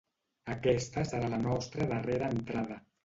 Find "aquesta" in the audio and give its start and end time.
0.53-1.03